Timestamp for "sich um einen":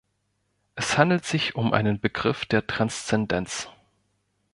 1.25-1.99